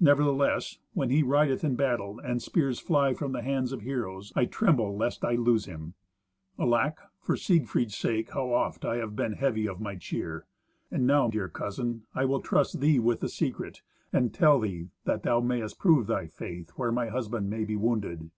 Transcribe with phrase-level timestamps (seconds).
[0.00, 4.44] Nevertheless, when he rideth in battle, and spears fly from the hands of heroes, I
[4.44, 5.94] tremble lest I lose him.
[6.58, 6.98] Alack!
[7.20, 10.46] for Siegfried's sake how oft have I been heavy of my cheer!
[10.90, 15.22] And now, dear cousin, I will trust thee with the secret, and tell thee, that
[15.22, 18.32] thou mayst prove thy faith, where my husband may be wounded.